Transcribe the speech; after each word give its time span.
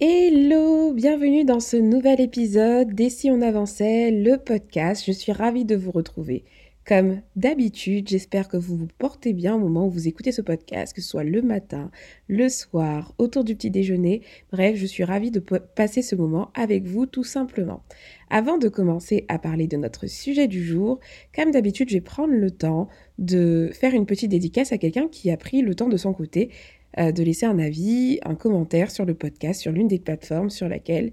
Hello, 0.00 0.92
bienvenue 0.92 1.44
dans 1.44 1.60
ce 1.60 1.76
nouvel 1.76 2.20
épisode 2.20 2.92
d'Et 2.94 3.10
si 3.10 3.30
on 3.30 3.40
avançait, 3.40 4.10
le 4.10 4.38
podcast. 4.38 5.04
Je 5.06 5.12
suis 5.12 5.30
ravie 5.30 5.64
de 5.64 5.76
vous 5.76 5.92
retrouver. 5.92 6.42
Comme 6.84 7.22
d'habitude, 7.36 8.08
j'espère 8.08 8.48
que 8.48 8.56
vous 8.56 8.76
vous 8.76 8.88
portez 8.98 9.32
bien 9.32 9.54
au 9.54 9.58
moment 9.60 9.86
où 9.86 9.90
vous 9.90 10.08
écoutez 10.08 10.32
ce 10.32 10.42
podcast, 10.42 10.92
que 10.94 11.00
ce 11.00 11.08
soit 11.08 11.22
le 11.22 11.42
matin, 11.42 11.92
le 12.26 12.48
soir, 12.48 13.14
autour 13.18 13.44
du 13.44 13.54
petit 13.54 13.70
déjeuner. 13.70 14.22
Bref, 14.50 14.74
je 14.74 14.84
suis 14.84 15.04
ravie 15.04 15.30
de 15.30 15.38
passer 15.38 16.02
ce 16.02 16.16
moment 16.16 16.50
avec 16.54 16.84
vous 16.86 17.06
tout 17.06 17.22
simplement. 17.22 17.84
Avant 18.30 18.58
de 18.58 18.68
commencer 18.68 19.24
à 19.28 19.38
parler 19.38 19.68
de 19.68 19.76
notre 19.76 20.08
sujet 20.08 20.48
du 20.48 20.64
jour, 20.64 20.98
comme 21.36 21.52
d'habitude, 21.52 21.88
je 21.88 21.94
vais 21.94 22.00
prendre 22.00 22.34
le 22.34 22.50
temps 22.50 22.88
de 23.18 23.70
faire 23.72 23.94
une 23.94 24.06
petite 24.06 24.32
dédicace 24.32 24.72
à 24.72 24.78
quelqu'un 24.78 25.06
qui 25.06 25.30
a 25.30 25.36
pris 25.36 25.62
le 25.62 25.76
temps 25.76 25.88
de 25.88 25.96
son 25.96 26.12
côté 26.12 26.50
euh, 26.98 27.12
de 27.12 27.22
laisser 27.22 27.46
un 27.46 27.58
avis, 27.58 28.18
un 28.24 28.34
commentaire 28.34 28.90
sur 28.90 29.04
le 29.04 29.14
podcast, 29.14 29.60
sur 29.60 29.72
l'une 29.72 29.88
des 29.88 29.98
plateformes 29.98 30.50
sur 30.50 30.68
laquelle 30.68 31.10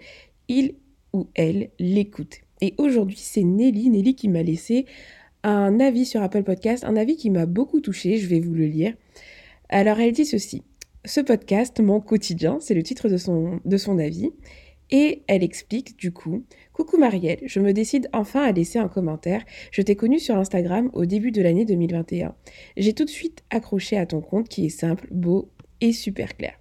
il 0.48 0.76
ou 1.14 1.28
elle 1.36 1.70
l'écoute. 1.80 2.38
Et 2.62 2.74
aujourd'hui, 2.78 3.18
c'est 3.20 3.44
Nelly, 3.44 3.90
Nelly 3.90 4.16
qui 4.16 4.30
m'a 4.30 4.44
laissé 4.44 4.86
un 5.44 5.80
avis 5.80 6.06
sur 6.06 6.22
Apple 6.22 6.44
Podcast, 6.44 6.84
un 6.84 6.96
avis 6.96 7.16
qui 7.16 7.30
m'a 7.30 7.46
beaucoup 7.46 7.82
touché, 7.82 8.18
je 8.18 8.28
vais 8.28 8.40
vous 8.40 8.54
le 8.54 8.66
lire. 8.66 8.94
Alors 9.70 10.00
elle 10.00 10.12
dit 10.12 10.26
ceci, 10.26 10.64
ce 11.06 11.22
podcast, 11.22 11.80
mon 11.80 12.00
quotidien, 12.00 12.58
c'est 12.60 12.76
le 12.76 12.84
titre 12.84 13.10
de 13.10 13.18
son, 13.18 13.60
de 13.66 13.78
son 13.78 13.98
avis, 13.98 14.32
et 14.92 15.24
elle 15.28 15.44
explique 15.44 15.98
du 15.98 16.12
coup, 16.12 16.44
Coucou 16.74 16.98
Marielle, 16.98 17.40
je 17.46 17.60
me 17.60 17.72
décide 17.72 18.10
enfin 18.14 18.44
à 18.44 18.52
laisser 18.52 18.78
un 18.78 18.90
commentaire. 18.90 19.44
Je 19.72 19.82
t'ai 19.82 19.96
connu 19.96 20.20
sur 20.20 20.36
Instagram 20.38 20.90
au 20.94 21.06
début 21.06 21.32
de 21.32 21.42
l'année 21.42 21.64
2021. 21.66 22.36
J'ai 22.76 22.94
tout 22.94 23.06
de 23.06 23.10
suite 23.10 23.44
accroché 23.50 23.98
à 23.98 24.06
ton 24.06 24.20
compte 24.20 24.50
qui 24.50 24.66
est 24.66 24.70
simple, 24.70 25.08
beau 25.10 25.50
et 25.82 25.94
super 25.94 26.38
clair. 26.38 26.54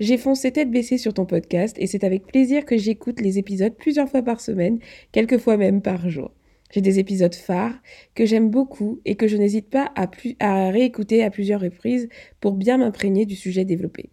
J'ai 0.00 0.18
foncé 0.18 0.52
tête 0.52 0.70
baissée 0.70 0.98
sur 0.98 1.14
ton 1.14 1.24
podcast 1.24 1.76
et 1.78 1.86
c'est 1.86 2.04
avec 2.04 2.26
plaisir 2.26 2.64
que 2.64 2.76
j'écoute 2.76 3.20
les 3.20 3.38
épisodes 3.38 3.74
plusieurs 3.74 4.08
fois 4.08 4.22
par 4.22 4.40
semaine, 4.40 4.78
quelques 5.12 5.38
fois 5.38 5.56
même 5.56 5.80
par 5.80 6.10
jour. 6.10 6.32
J'ai 6.72 6.80
des 6.80 6.98
épisodes 6.98 7.34
phares 7.34 7.80
que 8.14 8.26
j'aime 8.26 8.50
beaucoup 8.50 9.00
et 9.04 9.14
que 9.14 9.28
je 9.28 9.36
n'hésite 9.36 9.70
pas 9.70 9.92
à, 9.94 10.10
à 10.40 10.70
réécouter 10.70 11.22
à 11.22 11.30
plusieurs 11.30 11.60
reprises 11.60 12.08
pour 12.40 12.54
bien 12.54 12.78
m'imprégner 12.78 13.26
du 13.26 13.36
sujet 13.36 13.64
développé. 13.64 14.10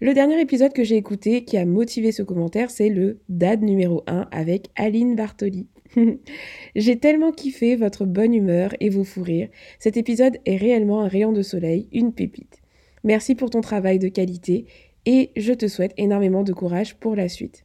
Le 0.00 0.14
dernier 0.14 0.40
épisode 0.40 0.72
que 0.72 0.84
j'ai 0.84 0.94
écouté 0.94 1.44
qui 1.44 1.56
a 1.56 1.66
motivé 1.66 2.12
ce 2.12 2.22
commentaire, 2.22 2.70
c'est 2.70 2.88
le 2.88 3.18
DAD 3.28 3.62
numéro 3.62 4.04
1 4.06 4.28
avec 4.30 4.68
Aline 4.76 5.16
Bartoli. 5.16 5.66
j'ai 6.76 6.98
tellement 6.98 7.32
kiffé 7.32 7.74
votre 7.74 8.04
bonne 8.04 8.32
humeur 8.32 8.74
et 8.78 8.90
vos 8.90 9.02
fous 9.02 9.24
rires. 9.24 9.48
Cet 9.80 9.96
épisode 9.96 10.38
est 10.46 10.56
réellement 10.56 11.02
un 11.02 11.08
rayon 11.08 11.32
de 11.32 11.42
soleil, 11.42 11.88
une 11.92 12.12
pépite. 12.12 12.60
Merci 13.08 13.34
pour 13.34 13.48
ton 13.48 13.62
travail 13.62 13.98
de 13.98 14.08
qualité 14.08 14.66
et 15.06 15.30
je 15.34 15.54
te 15.54 15.66
souhaite 15.66 15.94
énormément 15.96 16.42
de 16.42 16.52
courage 16.52 16.94
pour 16.96 17.16
la 17.16 17.30
suite. 17.30 17.64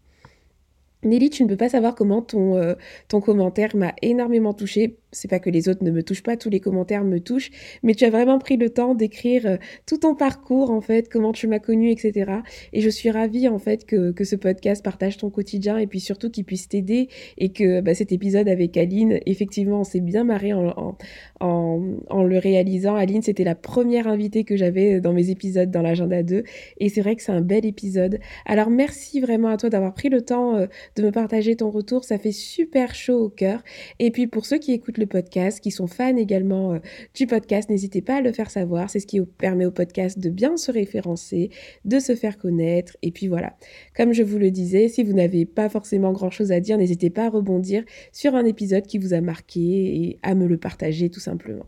Nelly, 1.03 1.29
tu 1.29 1.43
ne 1.43 1.49
peux 1.49 1.57
pas 1.57 1.67
savoir 1.67 1.95
comment 1.95 2.21
ton, 2.21 2.55
euh, 2.55 2.75
ton 3.09 3.19
commentaire 3.19 3.75
m'a 3.75 3.93
énormément 4.01 4.53
touchée 4.53 4.99
c'est 5.13 5.29
pas 5.29 5.39
que 5.39 5.49
les 5.49 5.69
autres 5.69 5.83
ne 5.83 5.91
me 5.91 6.03
touchent 6.03 6.23
pas, 6.23 6.37
tous 6.37 6.49
les 6.49 6.59
commentaires 6.59 7.03
me 7.03 7.19
touchent, 7.19 7.51
mais 7.83 7.95
tu 7.95 8.03
as 8.05 8.09
vraiment 8.09 8.39
pris 8.39 8.57
le 8.57 8.69
temps 8.69 8.95
d'écrire 8.95 9.45
euh, 9.45 9.57
tout 9.85 9.97
ton 9.97 10.15
parcours, 10.15 10.71
en 10.71 10.81
fait, 10.81 11.09
comment 11.09 11.31
tu 11.31 11.47
m'as 11.47 11.59
connu, 11.59 11.91
etc. 11.91 12.31
Et 12.73 12.81
je 12.81 12.89
suis 12.89 13.09
ravie, 13.09 13.47
en 13.47 13.59
fait, 13.59 13.85
que, 13.85 14.11
que 14.11 14.23
ce 14.23 14.35
podcast 14.35 14.83
partage 14.83 15.17
ton 15.17 15.29
quotidien 15.29 15.77
et 15.77 15.87
puis 15.87 15.99
surtout 15.99 16.29
qu'il 16.29 16.45
puisse 16.45 16.67
t'aider 16.67 17.07
et 17.37 17.49
que 17.49 17.81
bah, 17.81 17.93
cet 17.93 18.11
épisode 18.11 18.47
avec 18.47 18.75
Aline, 18.77 19.19
effectivement, 19.25 19.81
on 19.81 19.83
s'est 19.83 20.01
bien 20.01 20.23
marré 20.23 20.53
en, 20.53 20.97
en, 21.39 22.23
le 22.23 22.37
réalisant. 22.37 22.95
Aline, 22.95 23.21
c'était 23.21 23.43
la 23.43 23.55
première 23.55 24.07
invitée 24.07 24.43
que 24.43 24.55
j'avais 24.55 25.01
dans 25.01 25.13
mes 25.13 25.29
épisodes 25.29 25.69
dans 25.71 25.81
l'agenda 25.81 26.23
2 26.23 26.43
et 26.77 26.89
c'est 26.89 27.01
vrai 27.01 27.15
que 27.15 27.21
c'est 27.21 27.31
un 27.31 27.41
bel 27.41 27.65
épisode. 27.65 28.19
Alors 28.45 28.69
merci 28.69 29.19
vraiment 29.19 29.49
à 29.49 29.57
toi 29.57 29.69
d'avoir 29.69 29.93
pris 29.93 30.09
le 30.09 30.21
temps 30.21 30.55
euh, 30.55 30.67
de 30.95 31.03
me 31.03 31.11
partager 31.11 31.55
ton 31.55 31.69
retour, 31.69 32.03
ça 32.03 32.17
fait 32.17 32.31
super 32.31 32.95
chaud 32.95 33.25
au 33.25 33.29
cœur. 33.29 33.61
Et 33.99 34.11
puis 34.11 34.27
pour 34.27 34.45
ceux 34.45 34.57
qui 34.57 34.71
écoutent 34.71 34.97
le 34.97 35.02
podcast, 35.05 35.59
qui 35.59 35.71
sont 35.71 35.87
fans 35.87 36.17
également 36.17 36.73
euh, 36.73 36.79
du 37.13 37.27
podcast, 37.27 37.69
n'hésitez 37.69 38.01
pas 38.01 38.17
à 38.17 38.21
le 38.21 38.31
faire 38.31 38.49
savoir. 38.49 38.89
C'est 38.89 38.99
ce 38.99 39.07
qui 39.07 39.21
permet 39.21 39.65
au 39.65 39.71
podcast 39.71 40.19
de 40.19 40.29
bien 40.29 40.57
se 40.57 40.71
référencer, 40.71 41.49
de 41.85 41.99
se 41.99 42.15
faire 42.15 42.37
connaître. 42.37 42.97
Et 43.01 43.11
puis 43.11 43.27
voilà, 43.27 43.57
comme 43.95 44.13
je 44.13 44.23
vous 44.23 44.37
le 44.37 44.51
disais, 44.51 44.87
si 44.87 45.03
vous 45.03 45.13
n'avez 45.13 45.45
pas 45.45 45.69
forcément 45.69 46.11
grand-chose 46.11 46.51
à 46.51 46.59
dire, 46.59 46.77
n'hésitez 46.77 47.09
pas 47.09 47.25
à 47.25 47.29
rebondir 47.29 47.83
sur 48.11 48.35
un 48.35 48.45
épisode 48.45 48.85
qui 48.85 48.97
vous 48.97 49.13
a 49.13 49.21
marqué 49.21 49.59
et 49.59 50.19
à 50.23 50.35
me 50.35 50.47
le 50.47 50.57
partager 50.57 51.09
tout 51.09 51.19
simplement. 51.19 51.65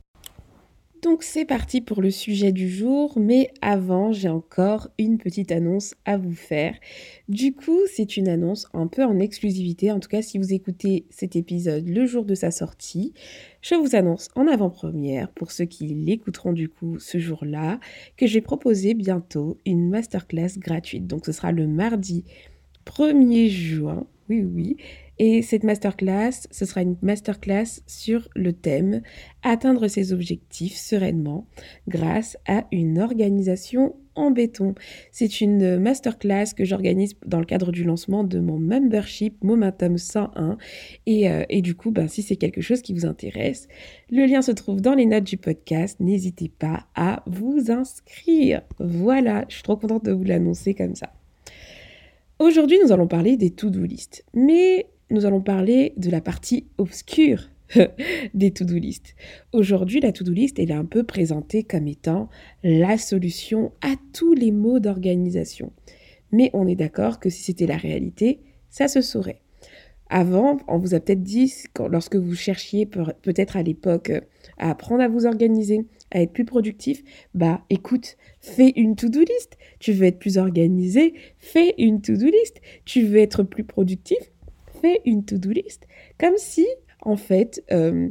Donc 1.06 1.22
c'est 1.22 1.46
parti 1.46 1.82
pour 1.82 2.02
le 2.02 2.10
sujet 2.10 2.52
du 2.52 2.68
jour, 2.68 3.14
mais 3.20 3.52
avant 3.62 4.12
j'ai 4.12 4.28
encore 4.28 4.90
une 4.98 5.20
petite 5.20 5.52
annonce 5.52 5.94
à 6.04 6.18
vous 6.18 6.34
faire. 6.34 6.74
Du 7.30 7.54
coup 7.54 7.78
c'est 7.94 8.18
une 8.18 8.28
annonce 8.28 8.68
un 8.74 8.88
peu 8.88 9.04
en 9.04 9.20
exclusivité, 9.20 9.92
en 9.92 10.00
tout 10.00 10.10
cas 10.10 10.24
si 10.24 10.40
vous 10.40 10.52
écoutez 10.52 11.06
cet 11.12 11.36
épisode 11.36 11.88
le 11.88 12.08
jour 12.08 12.26
de 12.26 12.34
sa 12.34 12.50
sortie, 12.50 13.14
je 13.62 13.76
vous 13.76 13.96
annonce 13.96 14.30
en 14.34 14.48
avant-première, 14.48 15.30
pour 15.30 15.52
ceux 15.52 15.66
qui 15.66 15.86
l'écouteront 15.86 16.54
du 16.54 16.70
coup 16.70 16.98
ce 16.98 17.20
jour-là, 17.20 17.80
que 18.18 18.26
j'ai 18.26 18.42
proposé 18.42 18.96
bientôt 18.96 19.60
une 19.64 19.88
masterclass 19.88 20.58
gratuite. 20.58 21.06
Donc 21.06 21.28
ce 21.28 21.34
sera 21.34 21.52
le 21.52 21.68
mardi 21.68 22.26
1er 22.88 23.48
juin, 23.48 24.08
oui 24.28 24.42
oui, 24.44 24.78
et 25.18 25.42
cette 25.42 25.64
masterclass, 25.64 26.48
ce 26.52 26.66
sera 26.66 26.82
une 26.82 26.98
masterclass 27.02 27.82
sur 27.88 28.28
le 28.36 28.54
thème 28.54 29.02
Atteindre 29.44 29.88
ses 29.88 30.12
objectifs 30.12 30.76
sereinement 30.76 31.48
grâce 31.88 32.38
à 32.48 32.66
une 32.72 33.00
organisation 33.00 33.96
en 34.16 34.32
béton. 34.32 34.74
C'est 35.12 35.40
une 35.40 35.78
masterclass 35.78 36.54
que 36.56 36.66
j'organise 36.66 37.14
dans 37.26 37.40
le 37.40 37.46
cadre 37.46 37.72
du 37.72 37.84
lancement 37.84 38.24
de 38.24 38.40
mon 38.40 38.58
membership 38.58 39.44
Momentum 39.44 39.98
101. 39.98 40.58
Et, 41.06 41.30
euh, 41.30 41.44
et 41.50 41.62
du 41.62 41.76
coup, 41.76 41.92
ben, 41.92 42.08
si 42.08 42.24
c'est 42.24 42.38
quelque 42.38 42.62
chose 42.62 42.82
qui 42.82 42.94
vous 42.94 43.06
intéresse, 43.06 43.68
le 44.10 44.26
lien 44.26 44.42
se 44.42 44.52
trouve 44.52 44.82
dans 44.82 44.96
les 44.96 45.06
notes 45.06 45.26
du 45.26 45.38
podcast. 45.38 46.00
N'hésitez 46.00 46.50
pas 46.50 46.88
à 46.96 47.24
vous 47.28 47.70
inscrire. 47.70 48.62
Voilà, 48.80 49.46
je 49.48 49.56
suis 49.56 49.64
trop 49.64 49.78
contente 49.78 50.06
de 50.06 50.12
vous 50.12 50.24
l'annoncer 50.24 50.74
comme 50.74 50.96
ça. 50.96 51.14
Aujourd'hui, 52.40 52.80
nous 52.84 52.92
allons 52.92 53.08
parler 53.08 53.38
des 53.38 53.52
to-do 53.52 53.84
list. 53.84 54.26
Mais 54.34 54.88
nous 55.10 55.26
allons 55.26 55.42
parler 55.42 55.94
de 55.98 56.10
la 56.10 56.22
partie 56.22 56.68
obscure 56.78 57.50
des 58.34 58.52
to-do 58.52 58.76
list. 58.76 59.16
Aujourd'hui, 59.52 60.00
la 60.00 60.12
to-do 60.12 60.32
list 60.32 60.60
est 60.60 60.72
un 60.72 60.86
peu 60.86 61.04
présentée 61.04 61.64
comme 61.64 61.88
étant 61.88 62.30
la 62.64 62.98
solution 62.98 63.72
à 63.82 63.96
tous 64.14 64.34
les 64.34 64.52
maux 64.52 64.80
d'organisation. 64.80 65.72
Mais 66.32 66.50
on 66.54 66.68
est 66.68 66.76
d'accord 66.76 67.20
que 67.20 67.30
si 67.30 67.44
c'était 67.44 67.68
la 67.68 67.78
réalité, 67.78 68.40
ça 68.70 68.88
se 68.88 69.02
saurait. 69.02 69.42
Avant, 70.10 70.58
on 70.68 70.78
vous 70.78 70.94
a 70.94 71.00
peut-être 71.00 71.24
dit, 71.24 71.52
lorsque 71.90 72.16
vous 72.16 72.36
cherchiez 72.36 72.86
peut-être 72.86 73.58
à 73.58 73.64
l'époque 73.64 74.12
à 74.58 74.70
apprendre 74.70 75.02
à 75.02 75.08
vous 75.08 75.26
organiser, 75.26 75.86
à 76.12 76.22
être 76.22 76.32
plus 76.32 76.46
productif, 76.46 77.04
bah 77.34 77.62
écoute, 77.72 78.16
fais 78.40 78.72
une 78.76 78.96
to-do 78.96 79.22
list. 79.22 79.58
Tu 79.80 79.94
veux 79.94 80.06
être 80.06 80.20
plus 80.20 80.38
organisé, 80.38 81.16
fais 81.40 81.74
une 81.80 82.02
to-do 82.02 82.28
list. 82.28 82.62
Tu 82.86 83.02
veux 83.02 83.18
être 83.18 83.42
plus 83.42 83.64
productif, 83.64 84.20
une 85.06 85.26
to-do 85.26 85.52
list, 85.52 85.88
comme 86.18 86.38
si, 86.38 86.66
en 87.02 87.16
fait, 87.16 87.64
euh, 87.72 88.10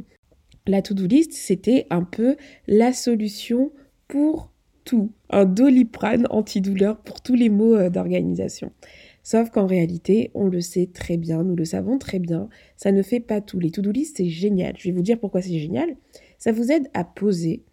la 0.67 0.81
to-do 0.81 1.05
list, 1.05 1.33
c'était 1.33 1.85
un 1.89 2.03
peu 2.03 2.35
la 2.67 2.93
solution 2.93 3.71
pour 4.07 4.51
tout, 4.83 5.11
un 5.29 5.45
doliprane 5.45 6.27
antidouleur 6.29 6.97
pour 6.97 7.21
tous 7.21 7.35
les 7.35 7.49
maux 7.49 7.75
euh, 7.75 7.89
d'organisation. 7.89 8.71
Sauf 9.23 9.49
qu'en 9.49 9.65
réalité, 9.65 10.29
on 10.35 10.47
le 10.47 10.61
sait 10.61 10.87
très 10.93 11.17
bien, 11.17 11.43
nous 11.43 11.55
le 11.55 11.65
savons 11.65 11.97
très 11.97 12.19
bien, 12.19 12.47
ça 12.77 12.91
ne 12.91 13.01
fait 13.01 13.19
pas 13.19 13.41
tout. 13.41 13.59
Les 13.59 13.71
to-do 13.71 13.91
list, 13.91 14.17
c'est 14.17 14.29
génial. 14.29 14.75
Je 14.77 14.87
vais 14.87 14.91
vous 14.91 15.01
dire 15.01 15.19
pourquoi 15.19 15.41
c'est 15.41 15.57
génial. 15.57 15.95
Ça 16.37 16.51
vous 16.51 16.71
aide 16.71 16.87
à 16.93 17.03
poser 17.03 17.63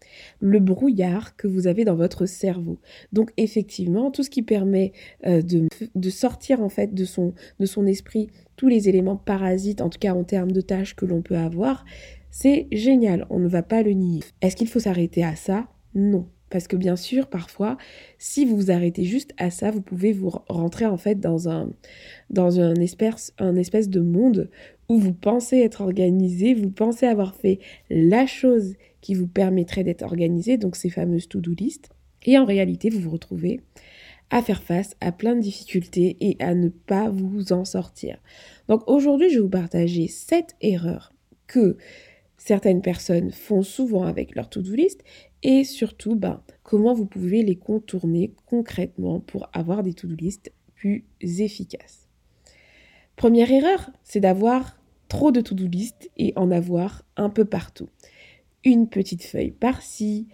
le 0.40 0.58
brouillard 0.60 1.36
que 1.36 1.46
vous 1.46 1.66
avez 1.66 1.84
dans 1.84 1.94
votre 1.94 2.26
cerveau. 2.26 2.78
Donc 3.12 3.30
effectivement, 3.36 4.10
tout 4.10 4.22
ce 4.22 4.30
qui 4.30 4.42
permet 4.42 4.92
euh, 5.26 5.42
de, 5.42 5.68
de, 5.94 6.10
sortir 6.10 6.62
en 6.62 6.68
fait 6.68 6.94
de 6.94 7.04
son, 7.04 7.34
de 7.60 7.66
son 7.66 7.86
esprit 7.86 8.30
tous 8.56 8.68
les 8.68 8.88
éléments 8.88 9.16
parasites, 9.16 9.80
en 9.80 9.88
tout 9.88 9.98
cas 9.98 10.14
en 10.14 10.24
termes 10.24 10.52
de 10.52 10.60
tâches 10.60 10.94
que 10.94 11.06
l'on 11.06 11.22
peut 11.22 11.36
avoir, 11.36 11.84
c'est 12.30 12.66
génial, 12.72 13.26
on 13.30 13.38
ne 13.38 13.48
va 13.48 13.62
pas 13.62 13.82
le 13.82 13.92
nier. 13.92 14.20
Est-ce 14.40 14.56
qu'il 14.56 14.68
faut 14.68 14.80
s'arrêter 14.80 15.22
à 15.24 15.36
ça? 15.36 15.66
Non. 15.94 16.26
Parce 16.52 16.68
que 16.68 16.76
bien 16.76 16.96
sûr, 16.96 17.28
parfois, 17.28 17.78
si 18.18 18.44
vous 18.44 18.56
vous 18.56 18.70
arrêtez 18.70 19.04
juste 19.04 19.32
à 19.38 19.50
ça, 19.50 19.70
vous 19.70 19.80
pouvez 19.80 20.12
vous 20.12 20.30
rentrer 20.48 20.84
en 20.84 20.98
fait 20.98 21.18
dans 21.18 21.48
un, 21.48 21.70
dans 22.28 22.60
un 22.60 22.74
espèce, 22.74 23.32
un 23.38 23.56
espèce 23.56 23.88
de 23.88 24.00
monde 24.00 24.50
où 24.90 24.98
vous 24.98 25.14
pensez 25.14 25.58
être 25.60 25.80
organisé, 25.80 26.52
vous 26.52 26.70
pensez 26.70 27.06
avoir 27.06 27.34
fait 27.34 27.58
la 27.88 28.26
chose 28.26 28.74
qui 29.02 29.14
vous 29.14 29.28
permettrait 29.28 29.84
d'être 29.84 30.02
organisé, 30.02 30.56
donc 30.56 30.76
ces 30.76 30.88
fameuses 30.88 31.28
to-do 31.28 31.52
list. 31.52 31.90
Et 32.24 32.38
en 32.38 32.46
réalité, 32.46 32.88
vous 32.88 33.00
vous 33.00 33.10
retrouvez 33.10 33.60
à 34.30 34.40
faire 34.40 34.62
face 34.62 34.96
à 35.02 35.12
plein 35.12 35.36
de 35.36 35.42
difficultés 35.42 36.16
et 36.20 36.36
à 36.38 36.54
ne 36.54 36.68
pas 36.70 37.10
vous 37.10 37.52
en 37.52 37.66
sortir. 37.66 38.16
Donc 38.68 38.82
aujourd'hui, 38.88 39.28
je 39.28 39.34
vais 39.34 39.42
vous 39.42 39.50
partager 39.50 40.08
sept 40.08 40.56
erreurs 40.62 41.12
que 41.46 41.76
certaines 42.38 42.80
personnes 42.80 43.30
font 43.30 43.62
souvent 43.62 44.04
avec 44.04 44.34
leur 44.34 44.48
to-do 44.48 44.74
list 44.74 45.04
et 45.42 45.64
surtout 45.64 46.16
ben, 46.16 46.42
comment 46.62 46.94
vous 46.94 47.04
pouvez 47.04 47.42
les 47.42 47.56
contourner 47.56 48.32
concrètement 48.46 49.20
pour 49.20 49.50
avoir 49.52 49.82
des 49.82 49.92
to-do 49.92 50.14
list 50.14 50.50
plus 50.74 51.04
efficaces. 51.20 52.08
Première 53.16 53.52
erreur, 53.52 53.90
c'est 54.02 54.20
d'avoir 54.20 54.80
trop 55.08 55.30
de 55.30 55.42
to-do 55.42 55.66
list 55.66 56.10
et 56.16 56.32
en 56.36 56.50
avoir 56.50 57.04
un 57.16 57.28
peu 57.28 57.44
partout. 57.44 57.88
Une 58.64 58.88
petite 58.88 59.24
feuille 59.24 59.50
par-ci, 59.50 60.28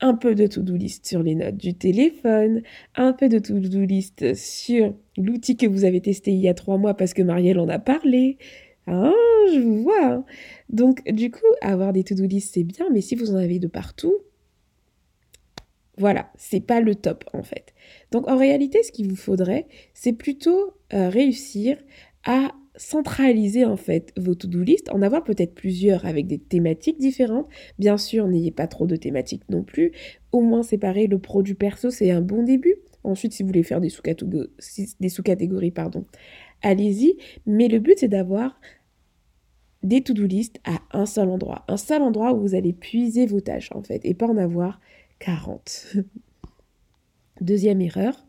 un 0.00 0.14
peu 0.14 0.34
de 0.34 0.46
to-do 0.46 0.74
list 0.74 1.06
sur 1.06 1.22
les 1.22 1.34
notes 1.34 1.56
du 1.56 1.74
téléphone, 1.74 2.62
un 2.94 3.12
peu 3.12 3.28
de 3.28 3.38
to-do 3.38 3.80
list 3.80 4.34
sur 4.34 4.94
l'outil 5.16 5.56
que 5.56 5.66
vous 5.66 5.84
avez 5.84 6.00
testé 6.00 6.32
il 6.32 6.40
y 6.40 6.48
a 6.48 6.54
trois 6.54 6.78
mois 6.78 6.94
parce 6.94 7.14
que 7.14 7.22
Marielle 7.22 7.58
en 7.58 7.68
a 7.68 7.78
parlé. 7.78 8.38
Ah, 8.86 9.12
je 9.52 9.60
vous 9.60 9.82
vois. 9.82 10.06
Hein. 10.06 10.24
Donc, 10.68 11.02
du 11.10 11.30
coup, 11.30 11.46
avoir 11.62 11.92
des 11.92 12.04
to-do 12.04 12.26
list, 12.26 12.54
c'est 12.54 12.64
bien, 12.64 12.86
mais 12.92 13.00
si 13.00 13.14
vous 13.14 13.32
en 13.32 13.36
avez 13.36 13.58
de 13.58 13.66
partout, 13.66 14.14
voilà, 15.96 16.30
c'est 16.36 16.60
pas 16.60 16.80
le 16.80 16.94
top 16.94 17.24
en 17.32 17.42
fait. 17.42 17.72
Donc, 18.10 18.28
en 18.28 18.36
réalité, 18.36 18.82
ce 18.82 18.92
qu'il 18.92 19.08
vous 19.08 19.16
faudrait, 19.16 19.66
c'est 19.94 20.12
plutôt 20.12 20.74
euh, 20.92 21.08
réussir 21.08 21.78
à 22.24 22.52
centraliser 22.76 23.64
en 23.64 23.76
fait 23.76 24.12
vos 24.16 24.34
to-do 24.34 24.62
list, 24.62 24.90
en 24.90 25.02
avoir 25.02 25.22
peut-être 25.24 25.54
plusieurs 25.54 26.06
avec 26.06 26.26
des 26.26 26.38
thématiques 26.38 26.98
différentes. 26.98 27.48
Bien 27.78 27.96
sûr, 27.96 28.26
n'ayez 28.26 28.50
pas 28.50 28.66
trop 28.66 28.86
de 28.86 28.96
thématiques 28.96 29.48
non 29.48 29.62
plus. 29.62 29.92
Au 30.32 30.40
moins 30.40 30.62
séparer 30.62 31.06
le 31.06 31.18
pro 31.18 31.42
du 31.42 31.54
perso, 31.54 31.90
c'est 31.90 32.10
un 32.10 32.20
bon 32.20 32.42
début. 32.42 32.76
Ensuite, 33.04 33.32
si 33.32 33.42
vous 33.42 33.48
voulez 33.48 33.62
faire 33.62 33.80
des 33.80 33.90
sous-catégories, 33.90 35.70
pardon, 35.70 36.06
allez-y. 36.62 37.16
Mais 37.46 37.68
le 37.68 37.78
but, 37.78 37.98
c'est 37.98 38.08
d'avoir 38.08 38.58
des 39.82 40.00
to-do 40.02 40.26
list 40.26 40.58
à 40.64 40.80
un 40.92 41.06
seul 41.06 41.28
endroit. 41.28 41.64
Un 41.68 41.76
seul 41.76 42.02
endroit 42.02 42.32
où 42.32 42.40
vous 42.40 42.54
allez 42.54 42.72
puiser 42.72 43.26
vos 43.26 43.40
tâches, 43.40 43.70
en 43.72 43.82
fait, 43.82 44.00
et 44.04 44.14
pas 44.14 44.26
en 44.26 44.38
avoir 44.38 44.80
40. 45.18 45.96
Deuxième 47.40 47.82
erreur, 47.82 48.26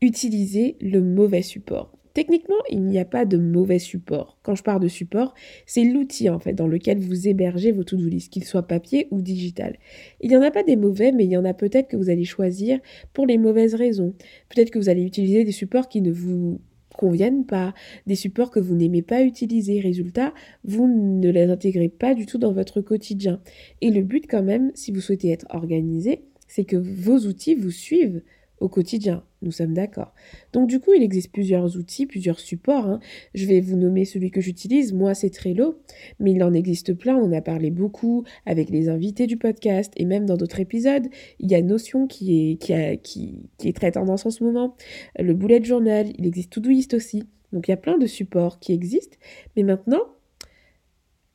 utiliser 0.00 0.76
le 0.80 1.02
mauvais 1.02 1.42
support. 1.42 1.92
Techniquement, 2.14 2.54
il 2.70 2.84
n'y 2.84 3.00
a 3.00 3.04
pas 3.04 3.24
de 3.24 3.36
mauvais 3.36 3.80
support. 3.80 4.38
Quand 4.42 4.54
je 4.54 4.62
parle 4.62 4.80
de 4.80 4.88
support, 4.88 5.34
c'est 5.66 5.82
l'outil 5.82 6.30
en 6.30 6.38
fait 6.38 6.52
dans 6.52 6.68
lequel 6.68 7.00
vous 7.00 7.26
hébergez 7.26 7.72
vos 7.72 7.82
to-do 7.82 8.08
list, 8.08 8.32
qu'il 8.32 8.44
soit 8.44 8.68
papier 8.68 9.08
ou 9.10 9.20
digital. 9.20 9.76
Il 10.20 10.30
n'y 10.30 10.36
en 10.36 10.42
a 10.42 10.52
pas 10.52 10.62
des 10.62 10.76
mauvais, 10.76 11.10
mais 11.10 11.24
il 11.24 11.30
y 11.30 11.36
en 11.36 11.44
a 11.44 11.54
peut-être 11.54 11.88
que 11.88 11.96
vous 11.96 12.10
allez 12.10 12.24
choisir 12.24 12.78
pour 13.12 13.26
les 13.26 13.36
mauvaises 13.36 13.74
raisons. 13.74 14.14
Peut-être 14.48 14.70
que 14.70 14.78
vous 14.78 14.88
allez 14.88 15.02
utiliser 15.02 15.42
des 15.42 15.52
supports 15.52 15.88
qui 15.88 16.00
ne 16.02 16.12
vous 16.12 16.60
conviennent 16.96 17.44
pas, 17.44 17.74
des 18.06 18.14
supports 18.14 18.52
que 18.52 18.60
vous 18.60 18.76
n'aimez 18.76 19.02
pas 19.02 19.22
utiliser. 19.22 19.80
Résultat, 19.80 20.32
vous 20.62 20.86
ne 20.86 21.28
les 21.28 21.50
intégrez 21.50 21.88
pas 21.88 22.14
du 22.14 22.26
tout 22.26 22.38
dans 22.38 22.52
votre 22.52 22.80
quotidien. 22.80 23.40
Et 23.80 23.90
le 23.90 24.02
but 24.02 24.26
quand 24.30 24.44
même, 24.44 24.70
si 24.74 24.92
vous 24.92 25.00
souhaitez 25.00 25.30
être 25.30 25.46
organisé, 25.50 26.22
c'est 26.46 26.64
que 26.64 26.76
vos 26.76 27.18
outils 27.26 27.56
vous 27.56 27.72
suivent 27.72 28.22
au 28.64 28.68
quotidien. 28.70 29.22
Nous 29.42 29.52
sommes 29.52 29.74
d'accord. 29.74 30.14
Donc 30.54 30.68
du 30.70 30.80
coup, 30.80 30.94
il 30.94 31.02
existe 31.02 31.30
plusieurs 31.30 31.76
outils, 31.76 32.06
plusieurs 32.06 32.40
supports. 32.40 32.86
Hein. 32.86 33.00
Je 33.34 33.44
vais 33.44 33.60
vous 33.60 33.76
nommer 33.76 34.06
celui 34.06 34.30
que 34.30 34.40
j'utilise. 34.40 34.94
Moi, 34.94 35.12
c'est 35.14 35.28
Trello, 35.28 35.82
mais 36.18 36.32
il 36.32 36.42
en 36.42 36.54
existe 36.54 36.94
plein. 36.94 37.14
On 37.14 37.30
a 37.32 37.42
parlé 37.42 37.70
beaucoup 37.70 38.24
avec 38.46 38.70
les 38.70 38.88
invités 38.88 39.26
du 39.26 39.36
podcast 39.36 39.92
et 39.98 40.06
même 40.06 40.24
dans 40.24 40.38
d'autres 40.38 40.60
épisodes. 40.60 41.06
Il 41.40 41.50
y 41.50 41.54
a 41.54 41.60
Notion 41.60 42.06
qui 42.06 42.58
est, 42.58 43.74
très 43.74 43.92
tendance 43.92 44.24
en 44.24 44.30
ce 44.30 44.42
moment. 44.42 44.76
Le 45.18 45.34
bullet 45.34 45.62
journal, 45.62 46.06
il 46.18 46.26
existe 46.26 46.52
Todoist 46.52 46.94
aussi. 46.94 47.24
Donc 47.52 47.68
il 47.68 47.70
y 47.70 47.74
a 47.74 47.76
plein 47.78 47.98
de 47.98 48.06
supports 48.06 48.60
qui 48.60 48.72
existent. 48.72 49.18
Mais 49.56 49.62
maintenant, 49.62 50.00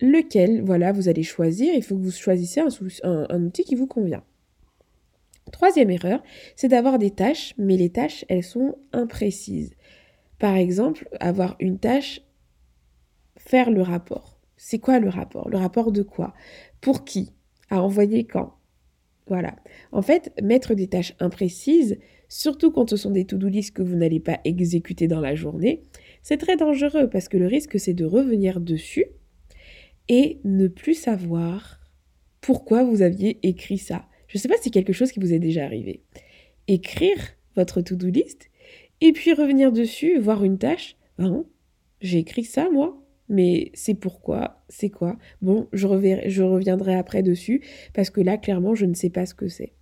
lequel, 0.01 0.63
voilà, 0.63 0.91
vous 0.93 1.09
allez 1.09 1.23
choisir. 1.23 1.75
Il 1.75 1.83
faut 1.83 1.95
que 1.95 2.01
vous 2.01 2.11
choisissiez 2.11 2.63
un 3.03 3.43
outil 3.43 3.63
qui 3.63 3.75
vous 3.75 3.87
convient. 3.87 4.23
Troisième 5.51 5.89
erreur, 5.89 6.21
c'est 6.55 6.67
d'avoir 6.67 6.99
des 6.99 7.11
tâches, 7.11 7.53
mais 7.57 7.77
les 7.77 7.89
tâches, 7.89 8.25
elles 8.29 8.43
sont 8.43 8.77
imprécises. 8.93 9.73
Par 10.37 10.55
exemple, 10.55 11.07
avoir 11.19 11.55
une 11.59 11.79
tâche, 11.79 12.21
faire 13.37 13.71
le 13.71 13.81
rapport. 13.81 14.39
C'est 14.57 14.79
quoi 14.79 14.99
le 14.99 15.09
rapport? 15.09 15.49
Le 15.49 15.57
rapport 15.57 15.91
de 15.91 16.03
quoi? 16.03 16.33
Pour 16.81 17.05
qui? 17.05 17.33
À 17.69 17.81
envoyer 17.81 18.25
quand? 18.25 18.55
Voilà. 19.27 19.55
En 19.91 20.01
fait, 20.01 20.33
mettre 20.41 20.73
des 20.73 20.87
tâches 20.87 21.15
imprécises, 21.19 21.97
surtout 22.27 22.71
quand 22.71 22.89
ce 22.89 22.97
sont 22.97 23.11
des 23.11 23.25
to-do 23.25 23.47
list 23.47 23.75
que 23.75 23.83
vous 23.83 23.95
n'allez 23.95 24.19
pas 24.19 24.39
exécuter 24.43 25.07
dans 25.07 25.21
la 25.21 25.35
journée, 25.35 25.83
c'est 26.21 26.37
très 26.37 26.57
dangereux 26.57 27.09
parce 27.09 27.29
que 27.29 27.37
le 27.37 27.45
risque, 27.45 27.79
c'est 27.79 27.93
de 27.93 28.05
revenir 28.05 28.59
dessus 28.59 29.05
et 30.07 30.39
ne 30.43 30.67
plus 30.67 30.95
savoir 30.95 31.79
pourquoi 32.41 32.83
vous 32.83 33.01
aviez 33.01 33.39
écrit 33.47 33.77
ça. 33.77 34.08
Je 34.29 34.37
ne 34.37 34.41
sais 34.41 34.47
pas 34.47 34.55
si 34.57 34.63
c'est 34.65 34.69
quelque 34.69 34.93
chose 34.93 35.11
qui 35.11 35.19
vous 35.19 35.33
est 35.33 35.39
déjà 35.39 35.65
arrivé. 35.65 36.03
Écrire 36.67 37.17
votre 37.55 37.81
to-do 37.81 38.07
list 38.07 38.49
et 39.01 39.11
puis 39.11 39.33
revenir 39.33 39.71
dessus, 39.71 40.19
voir 40.19 40.43
une 40.43 40.59
tâche. 40.59 40.95
Ben, 41.17 41.45
j'ai 41.99 42.19
écrit 42.19 42.43
ça 42.43 42.69
moi, 42.69 43.03
mais 43.27 43.71
c'est 43.73 43.95
pourquoi, 43.95 44.63
c'est 44.69 44.89
quoi? 44.89 45.17
Bon, 45.41 45.67
je, 45.73 45.87
je 46.27 46.43
reviendrai 46.43 46.95
après 46.95 47.23
dessus 47.23 47.61
parce 47.93 48.11
que 48.11 48.21
là, 48.21 48.37
clairement, 48.37 48.75
je 48.75 48.85
ne 48.85 48.93
sais 48.93 49.09
pas 49.09 49.25
ce 49.25 49.33
que 49.33 49.47
c'est. 49.47 49.73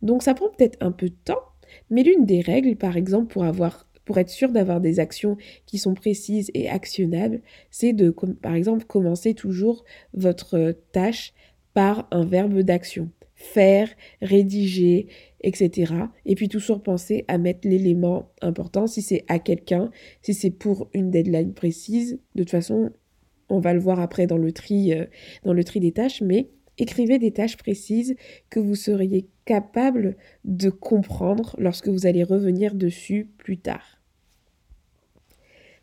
Donc 0.00 0.22
ça 0.22 0.32
prend 0.32 0.48
peut-être 0.48 0.78
un 0.80 0.90
peu 0.90 1.10
de 1.10 1.16
temps, 1.24 1.42
mais 1.90 2.02
l'une 2.02 2.24
des 2.24 2.40
règles, 2.40 2.76
par 2.76 2.96
exemple, 2.96 3.32
pour 3.32 3.44
avoir 3.44 3.86
pour 4.04 4.18
être 4.18 4.30
sûr 4.30 4.50
d'avoir 4.50 4.80
des 4.80 4.98
actions 4.98 5.36
qui 5.64 5.78
sont 5.78 5.94
précises 5.94 6.50
et 6.54 6.68
actionnables, 6.68 7.40
c'est 7.70 7.92
de, 7.92 8.10
par 8.10 8.54
exemple, 8.54 8.84
commencer 8.84 9.32
toujours 9.32 9.84
votre 10.12 10.74
tâche 10.90 11.34
par 11.72 12.08
un 12.10 12.24
verbe 12.24 12.58
d'action 12.62 13.10
faire, 13.42 13.88
rédiger, 14.20 15.08
etc. 15.42 15.94
Et 16.24 16.34
puis 16.34 16.48
toujours 16.48 16.82
penser 16.82 17.24
à 17.28 17.38
mettre 17.38 17.68
l'élément 17.68 18.30
important, 18.40 18.86
si 18.86 19.02
c'est 19.02 19.24
à 19.28 19.38
quelqu'un, 19.38 19.90
si 20.22 20.32
c'est 20.32 20.50
pour 20.50 20.88
une 20.94 21.10
deadline 21.10 21.52
précise. 21.52 22.20
De 22.34 22.42
toute 22.42 22.50
façon, 22.50 22.90
on 23.48 23.58
va 23.58 23.74
le 23.74 23.80
voir 23.80 24.00
après 24.00 24.26
dans 24.26 24.38
le 24.38 24.52
tri, 24.52 24.92
euh, 24.94 25.06
dans 25.44 25.52
le 25.52 25.64
tri 25.64 25.80
des 25.80 25.92
tâches, 25.92 26.22
mais 26.22 26.48
écrivez 26.78 27.18
des 27.18 27.32
tâches 27.32 27.56
précises 27.56 28.14
que 28.48 28.60
vous 28.60 28.76
seriez 28.76 29.28
capable 29.44 30.16
de 30.44 30.70
comprendre 30.70 31.56
lorsque 31.58 31.88
vous 31.88 32.06
allez 32.06 32.22
revenir 32.22 32.74
dessus 32.74 33.28
plus 33.38 33.58
tard. 33.58 33.98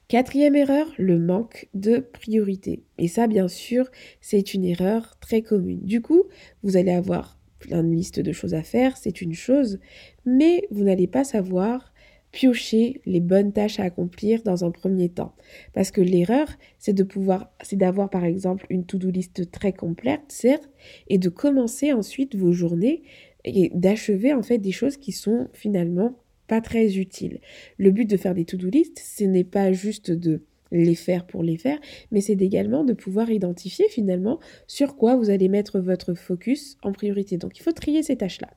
Quatrième 0.07 0.55
erreur, 0.55 0.87
le 0.97 1.19
manque 1.19 1.67
de 1.75 1.99
priorité. 1.99 2.83
Et 2.97 3.07
ça, 3.07 3.27
bien 3.27 3.47
sûr, 3.47 3.91
c'est 4.21 4.55
une 4.55 4.65
erreur 4.65 5.19
très 5.19 5.43
commune. 5.43 5.81
Du 5.81 6.01
coup, 6.01 6.23
vous 6.63 6.77
allez 6.77 6.91
avoir 6.91 7.38
plein 7.59 7.83
de 7.83 7.93
listes 7.93 8.19
de 8.19 8.31
choses 8.31 8.53
à 8.53 8.63
faire, 8.63 8.97
c'est 8.97 9.21
une 9.21 9.33
chose, 9.33 9.79
mais 10.25 10.67
vous 10.71 10.83
n'allez 10.83 11.07
pas 11.07 11.23
savoir 11.23 11.93
piocher 12.31 13.01
les 13.05 13.19
bonnes 13.19 13.51
tâches 13.51 13.79
à 13.79 13.83
accomplir 13.83 14.43
dans 14.43 14.63
un 14.63 14.71
premier 14.71 15.09
temps. 15.09 15.33
Parce 15.73 15.91
que 15.91 16.01
l'erreur, 16.01 16.47
c'est 16.77 16.93
de 16.93 17.03
pouvoir, 17.03 17.51
c'est 17.61 17.75
d'avoir 17.75 18.09
par 18.09 18.23
exemple 18.23 18.65
une 18.69 18.85
to-do 18.85 19.09
list 19.09 19.49
très 19.51 19.73
complète, 19.73 20.21
certes, 20.27 20.69
et 21.07 21.17
de 21.17 21.29
commencer 21.29 21.91
ensuite 21.91 22.35
vos 22.35 22.51
journées 22.51 23.01
et 23.45 23.71
d'achever 23.73 24.33
en 24.33 24.43
fait 24.43 24.59
des 24.59 24.71
choses 24.71 24.97
qui 24.97 25.11
sont 25.11 25.47
finalement 25.53 26.19
pas 26.47 26.61
très 26.61 26.97
utiles. 26.97 27.39
Le 27.77 27.91
but 27.91 28.09
de 28.09 28.17
faire 28.17 28.33
des 28.33 28.45
to-do 28.45 28.69
list, 28.69 28.99
ce 28.99 29.23
n'est 29.23 29.43
pas 29.43 29.71
juste 29.71 30.11
de 30.11 30.43
les 30.71 30.95
faire 30.95 31.25
pour 31.25 31.43
les 31.43 31.57
faire, 31.57 31.79
mais 32.11 32.21
c'est 32.21 32.41
également 32.41 32.83
de 32.83 32.93
pouvoir 32.93 33.31
identifier 33.31 33.87
finalement 33.89 34.39
sur 34.67 34.95
quoi 34.95 35.15
vous 35.15 35.29
allez 35.29 35.47
mettre 35.47 35.79
votre 35.79 36.13
focus 36.13 36.77
en 36.83 36.91
priorité. 36.91 37.37
Donc 37.37 37.57
il 37.57 37.63
faut 37.63 37.71
trier 37.71 38.03
ces 38.03 38.17
tâches-là. 38.17 38.49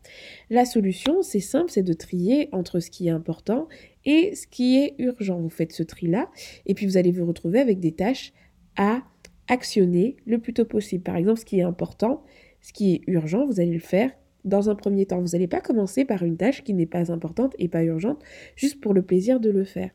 La 0.51 0.65
solution, 0.65 1.23
c'est 1.23 1.41
simple, 1.41 1.71
c'est 1.71 1.83
de 1.83 1.93
trier 1.93 2.49
entre 2.53 2.81
ce 2.81 2.91
qui 2.91 3.09
est 3.09 3.13
important 3.13 3.69
et 4.05 4.35
ce 4.35 4.47
qui 4.47 4.79
est 4.79 4.95
urgent. 4.99 5.41
Vous 5.41 5.51
faites 5.51 5.73
ce 5.73 5.83
tri-là 5.83 6.31
et 6.67 6.75
puis 6.75 6.87
vous 6.87 6.97
allez 6.97 7.13
vous 7.13 7.27
retrouver 7.27 7.61
avec 7.61 7.81
des 7.81 7.93
tâches 7.93 8.33
à 8.77 9.03
actionner 9.49 10.17
le 10.27 10.39
plus 10.39 10.55
tôt 10.55 10.65
possible. 10.65 11.03
Par 11.03 11.17
exemple, 11.17 11.41
ce 11.41 11.45
qui 11.45 11.59
est 11.59 11.63
important, 11.63 12.23
ce 12.61 12.73
qui 12.73 12.95
est 12.95 13.01
urgent, 13.07 13.47
vous 13.47 13.61
allez 13.61 13.73
le 13.73 13.81
faire 13.81 14.11
dans 14.45 14.71
un 14.71 14.75
premier 14.75 15.07
temps. 15.07 15.21
Vous 15.21 15.33
n'allez 15.33 15.47
pas 15.47 15.61
commencer 15.61 16.05
par 16.05 16.23
une 16.23 16.37
tâche 16.37 16.65
qui 16.65 16.75
n'est 16.75 16.87
pas 16.87 17.13
importante 17.13 17.55
et 17.59 17.69
pas 17.69 17.83
urgente 17.85 18.21
juste 18.57 18.81
pour 18.81 18.95
le 18.95 19.03
plaisir 19.03 19.41
de 19.41 19.51
le 19.51 19.65
faire. 19.65 19.91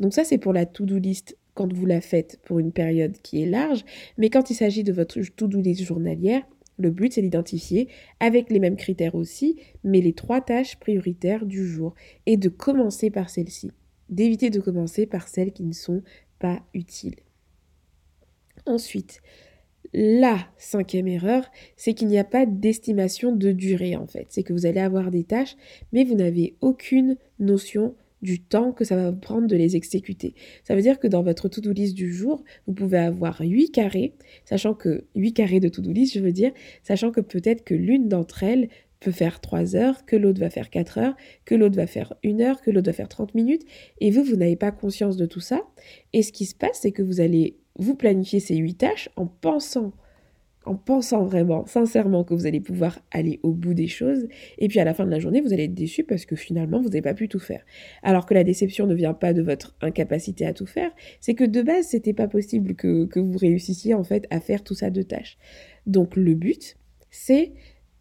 Donc 0.00 0.14
ça, 0.14 0.24
c'est 0.24 0.38
pour 0.38 0.52
la 0.52 0.66
to-do 0.66 0.98
list 0.98 1.36
quand 1.54 1.72
vous 1.72 1.86
la 1.86 2.00
faites 2.00 2.40
pour 2.44 2.58
une 2.58 2.72
période 2.72 3.16
qui 3.22 3.42
est 3.42 3.46
large, 3.46 3.84
mais 4.18 4.30
quand 4.30 4.50
il 4.50 4.54
s'agit 4.54 4.84
de 4.84 4.92
votre 4.92 5.20
to-do 5.20 5.60
list 5.60 5.82
journalière, 5.84 6.42
Le 6.78 6.90
but, 6.90 7.12
c'est 7.12 7.22
d'identifier, 7.22 7.88
avec 8.20 8.50
les 8.50 8.58
mêmes 8.58 8.76
critères 8.76 9.14
aussi, 9.14 9.56
mais 9.84 10.00
les 10.00 10.14
trois 10.14 10.40
tâches 10.40 10.76
prioritaires 10.78 11.46
du 11.46 11.66
jour 11.66 11.94
et 12.26 12.36
de 12.36 12.48
commencer 12.48 13.10
par 13.10 13.30
celles-ci. 13.30 13.70
D'éviter 14.08 14.50
de 14.50 14.60
commencer 14.60 15.06
par 15.06 15.28
celles 15.28 15.52
qui 15.52 15.64
ne 15.64 15.72
sont 15.72 16.02
pas 16.38 16.62
utiles. 16.74 17.16
Ensuite, 18.66 19.20
la 19.92 20.38
cinquième 20.56 21.08
erreur, 21.08 21.44
c'est 21.76 21.94
qu'il 21.94 22.08
n'y 22.08 22.18
a 22.18 22.24
pas 22.24 22.46
d'estimation 22.46 23.34
de 23.34 23.52
durée 23.52 23.94
en 23.96 24.06
fait. 24.06 24.26
C'est 24.30 24.42
que 24.42 24.52
vous 24.52 24.66
allez 24.66 24.80
avoir 24.80 25.10
des 25.10 25.24
tâches, 25.24 25.56
mais 25.92 26.04
vous 26.04 26.14
n'avez 26.14 26.56
aucune 26.60 27.16
notion 27.38 27.94
du 28.22 28.40
temps 28.40 28.72
que 28.72 28.84
ça 28.84 28.96
va 28.96 29.10
vous 29.10 29.18
prendre 29.18 29.46
de 29.46 29.56
les 29.56 29.76
exécuter. 29.76 30.34
Ça 30.64 30.74
veut 30.74 30.82
dire 30.82 30.98
que 30.98 31.08
dans 31.08 31.22
votre 31.22 31.48
to-do 31.48 31.72
list 31.72 31.94
du 31.94 32.12
jour, 32.12 32.42
vous 32.66 32.72
pouvez 32.72 32.98
avoir 32.98 33.40
8 33.40 33.70
carrés, 33.70 34.14
sachant 34.44 34.74
que 34.74 35.04
8 35.14 35.32
carrés 35.34 35.60
de 35.60 35.68
to-do 35.68 35.92
list, 35.92 36.14
je 36.14 36.20
veux 36.20 36.32
dire, 36.32 36.52
sachant 36.82 37.10
que 37.10 37.20
peut-être 37.20 37.64
que 37.64 37.74
l'une 37.74 38.08
d'entre 38.08 38.42
elles 38.42 38.68
peut 39.00 39.10
faire 39.10 39.40
3 39.40 39.74
heures, 39.76 40.06
que 40.06 40.16
l'autre 40.16 40.40
va 40.40 40.48
faire 40.48 40.70
4 40.70 40.98
heures, 40.98 41.16
que 41.44 41.54
l'autre 41.54 41.76
va 41.76 41.86
faire 41.86 42.14
1 42.24 42.40
heure, 42.40 42.62
que 42.62 42.70
l'autre 42.70 42.86
va 42.86 42.92
faire 42.92 43.08
30 43.08 43.34
minutes, 43.34 43.62
et 44.00 44.10
vous, 44.10 44.22
vous 44.22 44.36
n'avez 44.36 44.56
pas 44.56 44.70
conscience 44.70 45.16
de 45.16 45.26
tout 45.26 45.40
ça. 45.40 45.62
Et 46.12 46.22
ce 46.22 46.32
qui 46.32 46.46
se 46.46 46.54
passe, 46.54 46.78
c'est 46.82 46.92
que 46.92 47.02
vous 47.02 47.20
allez 47.20 47.56
vous 47.78 47.96
planifier 47.96 48.38
ces 48.38 48.56
8 48.56 48.74
tâches 48.74 49.08
en 49.16 49.26
pensant 49.26 49.92
en 50.64 50.74
pensant 50.74 51.24
vraiment, 51.24 51.66
sincèrement, 51.66 52.24
que 52.24 52.34
vous 52.34 52.46
allez 52.46 52.60
pouvoir 52.60 53.00
aller 53.10 53.40
au 53.42 53.52
bout 53.52 53.74
des 53.74 53.88
choses. 53.88 54.28
Et 54.58 54.68
puis 54.68 54.80
à 54.80 54.84
la 54.84 54.94
fin 54.94 55.04
de 55.04 55.10
la 55.10 55.18
journée, 55.18 55.40
vous 55.40 55.52
allez 55.52 55.64
être 55.64 55.74
déçu 55.74 56.04
parce 56.04 56.24
que 56.24 56.36
finalement, 56.36 56.80
vous 56.80 56.88
n'avez 56.88 57.02
pas 57.02 57.14
pu 57.14 57.28
tout 57.28 57.38
faire. 57.38 57.64
Alors 58.02 58.26
que 58.26 58.34
la 58.34 58.44
déception 58.44 58.86
ne 58.86 58.94
vient 58.94 59.14
pas 59.14 59.32
de 59.32 59.42
votre 59.42 59.76
incapacité 59.80 60.46
à 60.46 60.52
tout 60.52 60.66
faire, 60.66 60.90
c'est 61.20 61.34
que 61.34 61.44
de 61.44 61.62
base, 61.62 61.86
c'était 61.86 62.12
pas 62.12 62.28
possible 62.28 62.74
que, 62.74 63.08
vous 63.18 63.38
réussissiez 63.38 63.94
en 63.94 64.04
fait 64.04 64.26
à 64.30 64.40
faire 64.40 64.62
tout 64.62 64.74
ça 64.74 64.90
de 64.90 65.02
tâches. 65.02 65.38
Donc 65.86 66.16
le 66.16 66.34
but, 66.34 66.76
c'est 67.10 67.52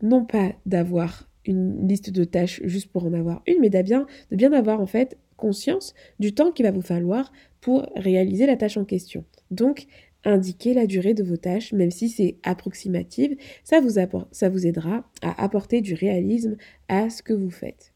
non 0.02 0.26
pas 0.26 0.54
d'avoir 0.66 1.30
une 1.46 1.88
liste 1.88 2.12
de 2.12 2.24
tâches 2.24 2.62
juste 2.64 2.92
pour 2.92 3.06
en 3.06 3.14
avoir 3.14 3.42
une, 3.48 3.60
mais 3.60 3.70
de 3.70 3.82
bien, 3.82 4.06
de 4.32 4.36
bien 4.36 4.52
avoir 4.54 4.80
en 4.80 4.86
fait 4.86 5.18
conscience 5.38 5.94
du 6.20 6.34
temps 6.34 6.52
qu'il 6.52 6.66
va 6.66 6.72
vous 6.72 6.82
falloir 6.82 7.32
pour 7.62 7.88
réaliser 7.96 8.46
la 8.46 8.56
tâche 8.56 8.78
en 8.78 8.86
question. 8.86 9.26
Donc, 9.50 9.88
indiquer 10.24 10.74
la 10.74 10.86
durée 10.86 11.14
de 11.14 11.24
vos 11.24 11.38
tâches, 11.38 11.74
même 11.74 11.92
si 11.92 12.10
c'est 12.10 12.38
approximative, 12.44 13.36
ça 13.64 13.80
vous, 13.82 13.98
aidera 14.00 15.10
à 15.22 15.44
apporter 15.44 15.82
du 15.82 15.94
réalisme 15.94 16.58
à 16.88 17.10
ce 17.10 17.24
que 17.24 17.34
vous 17.34 17.50
faites. 17.50 17.94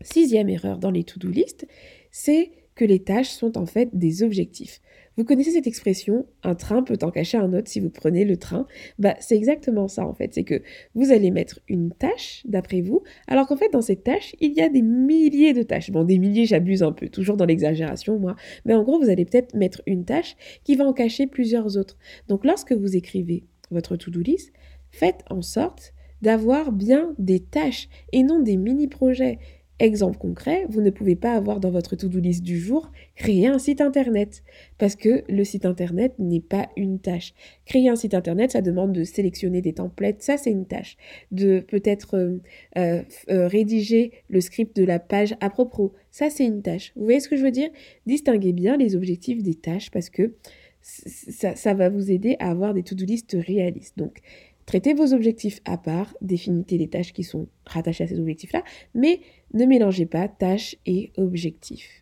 Sixième 0.00 0.48
erreur 0.48 0.78
dans 0.78 0.90
les 0.90 1.04
to-do 1.04 1.28
list, 1.28 1.66
c'est 2.10 2.50
que 2.76 2.84
les 2.84 3.00
tâches 3.00 3.30
sont 3.30 3.58
en 3.58 3.66
fait 3.66 3.88
des 3.92 4.22
objectifs. 4.22 4.80
Vous 5.16 5.24
connaissez 5.24 5.52
cette 5.52 5.66
expression, 5.66 6.26
un 6.42 6.54
train 6.54 6.82
peut 6.82 6.98
en 7.00 7.10
cacher 7.10 7.38
un 7.38 7.54
autre 7.54 7.68
si 7.68 7.80
vous 7.80 7.88
prenez 7.88 8.26
le 8.26 8.36
train. 8.36 8.66
Bah, 8.98 9.16
c'est 9.18 9.34
exactement 9.34 9.88
ça 9.88 10.06
en 10.06 10.12
fait. 10.12 10.34
C'est 10.34 10.44
que 10.44 10.62
vous 10.94 11.10
allez 11.10 11.30
mettre 11.30 11.60
une 11.68 11.90
tâche 11.90 12.42
d'après 12.44 12.82
vous, 12.82 13.02
alors 13.26 13.46
qu'en 13.46 13.56
fait 13.56 13.70
dans 13.72 13.80
cette 13.80 14.04
tâche, 14.04 14.36
il 14.40 14.52
y 14.52 14.60
a 14.60 14.68
des 14.68 14.82
milliers 14.82 15.54
de 15.54 15.62
tâches. 15.62 15.90
Bon, 15.90 16.04
des 16.04 16.18
milliers, 16.18 16.44
j'abuse 16.44 16.82
un 16.82 16.92
peu, 16.92 17.08
toujours 17.08 17.38
dans 17.38 17.46
l'exagération 17.46 18.18
moi. 18.18 18.36
Mais 18.66 18.74
en 18.74 18.82
gros, 18.82 19.00
vous 19.00 19.08
allez 19.08 19.24
peut-être 19.24 19.54
mettre 19.54 19.80
une 19.86 20.04
tâche 20.04 20.36
qui 20.64 20.76
va 20.76 20.84
en 20.84 20.92
cacher 20.92 21.26
plusieurs 21.26 21.78
autres. 21.78 21.96
Donc 22.28 22.44
lorsque 22.44 22.72
vous 22.72 22.94
écrivez 22.94 23.44
votre 23.70 23.96
to-do 23.96 24.20
list, 24.20 24.52
faites 24.90 25.24
en 25.30 25.40
sorte 25.40 25.94
d'avoir 26.20 26.72
bien 26.72 27.14
des 27.18 27.40
tâches 27.40 27.88
et 28.12 28.22
non 28.22 28.40
des 28.40 28.56
mini-projets. 28.56 29.38
Exemple 29.78 30.16
concret, 30.16 30.64
vous 30.70 30.80
ne 30.80 30.88
pouvez 30.88 31.16
pas 31.16 31.34
avoir 31.34 31.60
dans 31.60 31.70
votre 31.70 31.96
to-do 31.96 32.18
list 32.18 32.42
du 32.42 32.58
jour 32.58 32.90
créer 33.14 33.46
un 33.46 33.58
site 33.58 33.82
internet 33.82 34.42
parce 34.78 34.96
que 34.96 35.22
le 35.28 35.44
site 35.44 35.66
internet 35.66 36.14
n'est 36.18 36.40
pas 36.40 36.70
une 36.78 36.98
tâche. 36.98 37.34
Créer 37.66 37.90
un 37.90 37.96
site 37.96 38.14
internet, 38.14 38.52
ça 38.52 38.62
demande 38.62 38.92
de 38.92 39.04
sélectionner 39.04 39.60
des 39.60 39.74
templates, 39.74 40.22
ça 40.22 40.38
c'est 40.38 40.50
une 40.50 40.64
tâche. 40.64 40.96
De 41.30 41.60
peut-être 41.60 42.16
euh, 42.16 42.38
euh, 42.78 43.02
euh, 43.28 43.48
rédiger 43.48 44.12
le 44.30 44.40
script 44.40 44.74
de 44.74 44.84
la 44.84 44.98
page 44.98 45.36
à 45.40 45.50
propos, 45.50 45.92
ça 46.10 46.30
c'est 46.30 46.46
une 46.46 46.62
tâche. 46.62 46.92
Vous 46.96 47.04
voyez 47.04 47.20
ce 47.20 47.28
que 47.28 47.36
je 47.36 47.42
veux 47.42 47.50
dire? 47.50 47.68
Distinguez 48.06 48.54
bien 48.54 48.78
les 48.78 48.96
objectifs 48.96 49.42
des 49.42 49.56
tâches 49.56 49.90
parce 49.90 50.08
que 50.08 50.32
ça, 50.80 51.54
ça 51.54 51.74
va 51.74 51.90
vous 51.90 52.10
aider 52.10 52.36
à 52.38 52.50
avoir 52.50 52.72
des 52.72 52.82
to-do 52.82 53.04
list 53.04 53.36
réalistes. 53.38 53.98
Donc, 53.98 54.22
Traitez 54.66 54.94
vos 54.94 55.14
objectifs 55.14 55.60
à 55.64 55.78
part, 55.78 56.12
définissez 56.20 56.76
les 56.76 56.88
tâches 56.88 57.12
qui 57.12 57.22
sont 57.22 57.46
rattachées 57.66 58.02
à 58.02 58.08
ces 58.08 58.18
objectifs-là, 58.18 58.64
mais 58.94 59.20
ne 59.54 59.64
mélangez 59.64 60.06
pas 60.06 60.28
tâches 60.28 60.76
et 60.86 61.12
objectifs. 61.16 62.00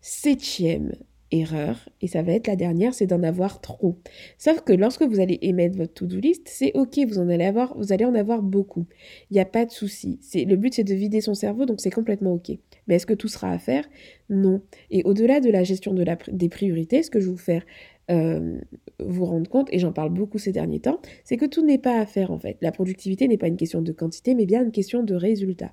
Septième 0.00 0.92
erreur, 1.32 1.88
et 2.00 2.06
ça 2.06 2.22
va 2.22 2.32
être 2.32 2.46
la 2.46 2.54
dernière, 2.54 2.94
c'est 2.94 3.06
d'en 3.06 3.22
avoir 3.22 3.60
trop. 3.60 3.98
Sauf 4.38 4.60
que 4.60 4.72
lorsque 4.72 5.02
vous 5.02 5.18
allez 5.18 5.38
émettre 5.42 5.76
votre 5.76 5.92
to-do 5.92 6.20
list, 6.20 6.42
c'est 6.46 6.70
ok, 6.74 7.00
vous 7.08 7.18
en 7.18 7.28
allez 7.28 7.44
avoir, 7.44 7.76
vous 7.76 7.92
allez 7.92 8.04
en 8.04 8.14
avoir 8.14 8.42
beaucoup. 8.42 8.86
Il 9.30 9.34
n'y 9.34 9.40
a 9.40 9.44
pas 9.44 9.66
de 9.66 9.72
souci. 9.72 10.20
Le 10.34 10.54
but, 10.54 10.74
c'est 10.74 10.84
de 10.84 10.94
vider 10.94 11.20
son 11.20 11.34
cerveau, 11.34 11.66
donc 11.66 11.80
c'est 11.80 11.90
complètement 11.90 12.34
ok. 12.34 12.52
Mais 12.86 12.94
est-ce 12.94 13.06
que 13.06 13.14
tout 13.14 13.28
sera 13.28 13.50
à 13.50 13.58
faire? 13.58 13.88
Non. 14.30 14.62
Et 14.90 15.02
au-delà 15.02 15.40
de 15.40 15.50
la 15.50 15.64
gestion 15.64 15.94
des 16.28 16.48
priorités, 16.48 17.02
ce 17.02 17.10
que 17.10 17.18
je 17.18 17.26
vais 17.26 17.32
vous 17.32 17.38
faire 17.38 17.64
euh, 18.10 18.58
vous 19.00 19.24
rendre 19.24 19.48
compte, 19.48 19.68
et 19.72 19.78
j'en 19.78 19.92
parle 19.92 20.10
beaucoup 20.10 20.38
ces 20.38 20.52
derniers 20.52 20.80
temps, 20.80 21.00
c'est 21.24 21.36
que 21.36 21.44
tout 21.44 21.64
n'est 21.64 21.78
pas 21.78 21.98
à 21.98 22.06
faire 22.06 22.30
en 22.30 22.38
fait. 22.38 22.56
La 22.60 22.72
productivité 22.72 23.26
n'est 23.28 23.36
pas 23.36 23.48
une 23.48 23.56
question 23.56 23.82
de 23.82 23.92
quantité, 23.92 24.34
mais 24.34 24.46
bien 24.46 24.62
une 24.62 24.72
question 24.72 25.02
de 25.02 25.14
résultat. 25.14 25.72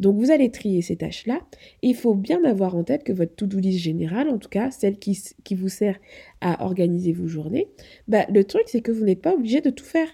Donc 0.00 0.16
vous 0.18 0.30
allez 0.30 0.50
trier 0.50 0.82
ces 0.82 0.96
tâches-là, 0.96 1.40
il 1.82 1.94
faut 1.94 2.14
bien 2.14 2.42
avoir 2.44 2.74
en 2.74 2.84
tête 2.84 3.04
que 3.04 3.12
votre 3.12 3.34
to-do 3.34 3.58
list 3.58 3.78
générale, 3.78 4.28
en 4.28 4.38
tout 4.38 4.48
cas 4.48 4.70
celle 4.70 4.98
qui, 4.98 5.18
qui 5.44 5.54
vous 5.54 5.68
sert 5.68 5.98
à 6.40 6.64
organiser 6.64 7.12
vos 7.12 7.26
journées, 7.26 7.68
bah, 8.08 8.26
le 8.32 8.44
truc 8.44 8.64
c'est 8.66 8.80
que 8.80 8.92
vous 8.92 9.04
n'êtes 9.04 9.22
pas 9.22 9.34
obligé 9.34 9.60
de 9.60 9.70
tout 9.70 9.84
faire 9.84 10.08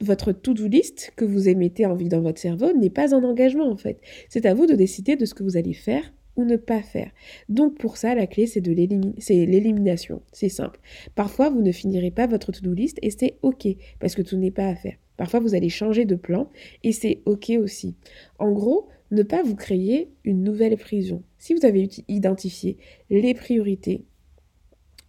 votre 0.00 0.32
to-do 0.32 0.66
list 0.66 1.12
que 1.16 1.24
vous 1.24 1.48
émettez 1.48 1.86
en 1.86 1.94
vie 1.94 2.08
dans 2.08 2.22
votre 2.22 2.40
cerveau 2.40 2.72
n'est 2.72 2.90
pas 2.90 3.14
un 3.14 3.22
engagement 3.22 3.68
en 3.68 3.76
fait. 3.76 4.00
C'est 4.28 4.46
à 4.46 4.54
vous 4.54 4.66
de 4.66 4.74
décider 4.74 5.16
de 5.16 5.24
ce 5.24 5.34
que 5.34 5.42
vous 5.42 5.56
allez 5.56 5.74
faire 5.74 6.12
ou 6.36 6.44
ne 6.44 6.56
pas 6.56 6.82
faire. 6.82 7.10
Donc 7.48 7.78
pour 7.78 7.96
ça, 7.96 8.14
la 8.14 8.26
clé, 8.26 8.46
c'est 8.46 8.60
de 8.60 8.72
l'élimination. 8.72 10.22
C'est 10.32 10.48
simple. 10.48 10.80
Parfois, 11.14 11.50
vous 11.50 11.62
ne 11.62 11.72
finirez 11.72 12.10
pas 12.10 12.26
votre 12.26 12.52
to-do 12.52 12.72
list 12.72 12.98
et 13.02 13.10
c'est 13.10 13.38
OK 13.42 13.66
parce 13.98 14.14
que 14.14 14.22
tout 14.22 14.36
n'est 14.36 14.50
pas 14.50 14.66
à 14.66 14.74
faire. 14.74 14.96
Parfois, 15.16 15.40
vous 15.40 15.54
allez 15.54 15.68
changer 15.68 16.04
de 16.04 16.14
plan 16.14 16.50
et 16.82 16.92
c'est 16.92 17.20
OK 17.26 17.50
aussi. 17.50 17.94
En 18.38 18.52
gros, 18.52 18.88
ne 19.10 19.22
pas 19.22 19.42
vous 19.42 19.56
créer 19.56 20.10
une 20.24 20.42
nouvelle 20.42 20.76
prison. 20.76 21.22
Si 21.38 21.54
vous 21.54 21.66
avez 21.66 21.88
identifié 22.08 22.78
les 23.10 23.34
priorités, 23.34 24.04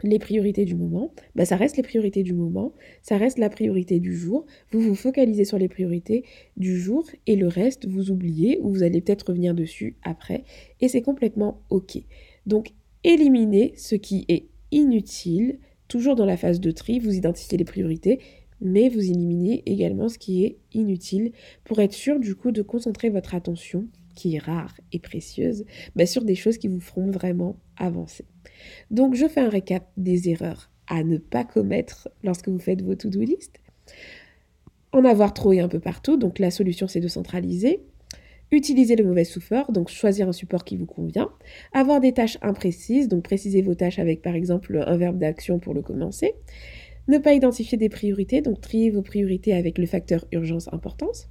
les 0.03 0.19
priorités 0.19 0.65
du 0.65 0.75
moment, 0.75 1.13
bah 1.35 1.45
ça 1.45 1.55
reste 1.55 1.77
les 1.77 1.83
priorités 1.83 2.23
du 2.23 2.33
moment, 2.33 2.73
ça 3.01 3.17
reste 3.17 3.37
la 3.37 3.49
priorité 3.49 3.99
du 3.99 4.15
jour. 4.15 4.45
Vous 4.71 4.81
vous 4.81 4.95
focalisez 4.95 5.45
sur 5.45 5.57
les 5.57 5.67
priorités 5.67 6.23
du 6.57 6.79
jour 6.79 7.05
et 7.27 7.35
le 7.35 7.47
reste, 7.47 7.87
vous 7.87 8.11
oubliez 8.11 8.59
ou 8.61 8.69
vous 8.69 8.83
allez 8.83 9.01
peut-être 9.01 9.29
revenir 9.29 9.53
dessus 9.53 9.95
après 10.03 10.43
et 10.79 10.87
c'est 10.87 11.01
complètement 11.01 11.61
OK. 11.69 11.97
Donc, 12.45 12.71
éliminez 13.03 13.73
ce 13.75 13.95
qui 13.95 14.25
est 14.27 14.47
inutile, 14.71 15.59
toujours 15.87 16.15
dans 16.15 16.25
la 16.25 16.37
phase 16.37 16.59
de 16.59 16.71
tri, 16.71 16.99
vous 16.99 17.15
identifiez 17.15 17.57
les 17.57 17.65
priorités, 17.65 18.19
mais 18.61 18.89
vous 18.89 18.99
éliminez 18.99 19.63
également 19.65 20.07
ce 20.07 20.17
qui 20.17 20.45
est 20.45 20.57
inutile 20.73 21.31
pour 21.63 21.79
être 21.79 21.93
sûr 21.93 22.19
du 22.19 22.35
coup 22.35 22.51
de 22.51 22.61
concentrer 22.61 23.09
votre 23.09 23.35
attention, 23.35 23.87
qui 24.21 24.37
rare 24.37 24.75
et 24.91 24.99
précieuse, 24.99 25.65
bah, 25.95 26.05
sur 26.05 26.23
des 26.23 26.35
choses 26.35 26.59
qui 26.59 26.67
vous 26.67 26.79
feront 26.79 27.09
vraiment 27.09 27.57
avancer. 27.75 28.25
Donc 28.91 29.15
je 29.15 29.27
fais 29.27 29.41
un 29.41 29.49
récap 29.49 29.89
des 29.97 30.29
erreurs 30.29 30.69
à 30.87 31.03
ne 31.03 31.17
pas 31.17 31.43
commettre 31.43 32.07
lorsque 32.23 32.47
vous 32.47 32.59
faites 32.59 32.83
vos 32.83 32.93
to-do 32.93 33.21
list. 33.21 33.59
En 34.91 35.05
avoir 35.05 35.33
trop 35.33 35.53
et 35.53 35.59
un 35.59 35.67
peu 35.67 35.79
partout, 35.79 36.17
donc 36.17 36.37
la 36.37 36.51
solution 36.51 36.87
c'est 36.87 36.99
de 36.99 37.07
centraliser. 37.07 37.81
Utiliser 38.51 38.95
le 38.95 39.05
mauvais 39.05 39.23
souffleur, 39.23 39.71
donc 39.71 39.89
choisir 39.89 40.27
un 40.27 40.33
support 40.33 40.65
qui 40.65 40.75
vous 40.75 40.85
convient. 40.85 41.31
Avoir 41.73 41.99
des 41.99 42.11
tâches 42.11 42.37
imprécises, 42.43 43.07
donc 43.07 43.23
préciser 43.23 43.63
vos 43.63 43.73
tâches 43.73 43.97
avec 43.97 44.21
par 44.21 44.35
exemple 44.35 44.83
un 44.85 44.97
verbe 44.97 45.17
d'action 45.17 45.57
pour 45.57 45.73
le 45.73 45.81
commencer. 45.81 46.35
Ne 47.07 47.17
pas 47.17 47.33
identifier 47.33 47.79
des 47.79 47.89
priorités, 47.89 48.41
donc 48.41 48.61
trier 48.61 48.91
vos 48.91 49.01
priorités 49.01 49.53
avec 49.53 49.79
le 49.79 49.87
facteur 49.87 50.25
urgence-importance. 50.31 51.29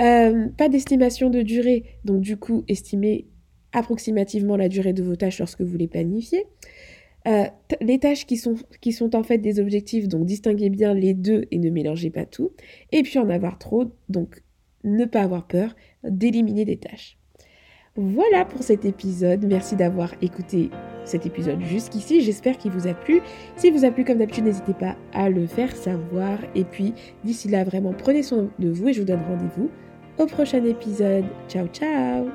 Euh, 0.00 0.48
pas 0.56 0.68
d'estimation 0.68 1.30
de 1.30 1.42
durée, 1.42 1.84
donc 2.04 2.20
du 2.20 2.36
coup 2.36 2.64
estimer 2.68 3.26
approximativement 3.72 4.56
la 4.56 4.68
durée 4.68 4.92
de 4.92 5.02
vos 5.02 5.16
tâches 5.16 5.38
lorsque 5.38 5.62
vous 5.62 5.76
les 5.76 5.88
planifiez. 5.88 6.44
Euh, 7.26 7.44
les 7.80 7.98
tâches 7.98 8.26
qui 8.26 8.36
sont, 8.36 8.54
qui 8.80 8.92
sont 8.92 9.14
en 9.16 9.22
fait 9.22 9.38
des 9.38 9.60
objectifs, 9.60 10.08
donc 10.08 10.24
distinguez 10.24 10.70
bien 10.70 10.94
les 10.94 11.14
deux 11.14 11.46
et 11.50 11.58
ne 11.58 11.68
mélangez 11.68 12.10
pas 12.10 12.24
tout. 12.24 12.52
Et 12.92 13.02
puis 13.02 13.18
en 13.18 13.28
avoir 13.28 13.58
trop, 13.58 13.86
donc 14.08 14.42
ne 14.84 15.04
pas 15.04 15.22
avoir 15.22 15.46
peur 15.46 15.74
d'éliminer 16.04 16.64
des 16.64 16.76
tâches. 16.76 17.18
Voilà 17.96 18.44
pour 18.44 18.62
cet 18.62 18.84
épisode. 18.84 19.44
Merci 19.44 19.74
d'avoir 19.74 20.14
écouté 20.22 20.70
cet 21.04 21.26
épisode 21.26 21.60
jusqu'ici. 21.62 22.20
J'espère 22.20 22.56
qu'il 22.56 22.70
vous 22.70 22.86
a 22.86 22.94
plu. 22.94 23.20
S'il 23.56 23.72
vous 23.72 23.84
a 23.84 23.90
plu, 23.90 24.04
comme 24.04 24.18
d'habitude, 24.18 24.44
n'hésitez 24.44 24.74
pas 24.74 24.96
à 25.12 25.28
le 25.28 25.48
faire 25.48 25.74
savoir. 25.74 26.38
Et 26.54 26.62
puis, 26.62 26.94
d'ici 27.24 27.48
là, 27.48 27.64
vraiment, 27.64 27.92
prenez 27.92 28.22
soin 28.22 28.48
de 28.60 28.68
vous 28.68 28.88
et 28.88 28.92
je 28.92 29.00
vous 29.00 29.06
donne 29.06 29.22
rendez-vous 29.26 29.68
au 30.18 30.26
prochain 30.26 30.64
épisode. 30.64 31.24
Ciao, 31.48 31.66
ciao 31.68 32.28